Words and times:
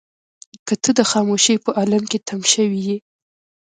که 0.67 0.73
ته 0.83 0.91
د 0.99 1.01
خاموشۍ 1.11 1.55
په 1.65 1.69
عالم 1.79 2.03
کې 2.11 2.19
تم 2.27 2.41
شوې 2.53 2.79
يې. 2.87 2.97